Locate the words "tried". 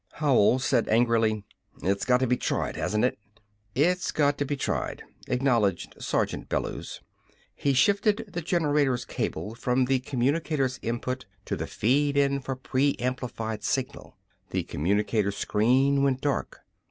2.35-2.75, 4.57-5.03